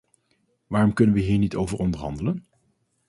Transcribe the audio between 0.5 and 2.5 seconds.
Waarom kunnen we hier niet over onderhandelen?